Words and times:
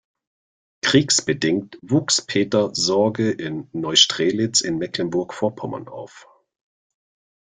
Kriegsbedingt 0.83 1.77
wuchs 1.83 2.23
Peter 2.23 2.73
Sorge 2.73 3.29
in 3.29 3.69
Neustrelitz 3.71 4.59
in 4.61 4.79
Mecklenburg-Vorpommern 4.79 5.87
auf. 5.89 6.27